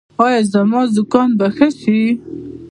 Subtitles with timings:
[0.25, 1.99] ایا زما زکام به ښه شي؟